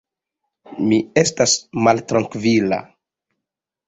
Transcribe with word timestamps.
Mi 0.85 0.97
estas 1.21 1.53
maltrankvila. 1.87 2.81